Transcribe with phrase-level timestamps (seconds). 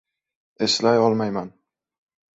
[0.67, 1.53] —Eslay olmayman.